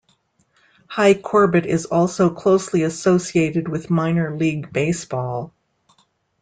[0.87, 5.53] Hi Corbett is also closely associated with minor league baseball.